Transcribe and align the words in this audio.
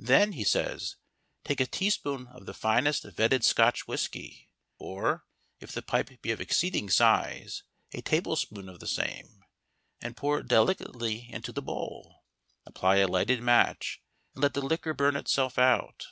Then, 0.00 0.32
he 0.32 0.42
says, 0.42 0.96
take 1.44 1.60
a 1.60 1.64
teaspoonful 1.66 2.36
of 2.36 2.46
the 2.46 2.52
finest 2.52 3.04
vatted 3.04 3.44
Scotch 3.44 3.86
whiskey 3.86 4.48
(or, 4.76 5.24
if 5.60 5.70
the 5.70 5.82
pipe 5.82 6.20
be 6.20 6.32
of 6.32 6.40
exceeding 6.40 6.90
size, 6.90 7.62
a 7.92 8.00
tablespoonful 8.02 8.68
of 8.70 8.80
the 8.80 8.88
same) 8.88 9.44
and 10.00 10.16
pour 10.16 10.40
it 10.40 10.48
delicately 10.48 11.30
into 11.32 11.52
the 11.52 11.62
bowl. 11.62 12.24
Apply 12.66 12.96
a 12.96 13.06
lighted 13.06 13.40
match, 13.40 14.02
and 14.34 14.42
let 14.42 14.54
the 14.54 14.62
liquor 14.62 14.94
burn 14.94 15.14
itself 15.14 15.60
out. 15.60 16.08